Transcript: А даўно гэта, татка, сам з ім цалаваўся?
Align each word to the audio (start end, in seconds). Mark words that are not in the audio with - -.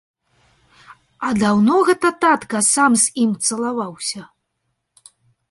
А 1.27 1.29
даўно 1.41 1.75
гэта, 1.89 2.07
татка, 2.23 2.57
сам 2.73 2.91
з 3.03 3.15
ім 3.25 3.31
цалаваўся? 3.45 4.21